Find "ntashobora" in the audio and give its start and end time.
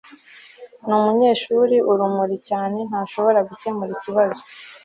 2.89-3.39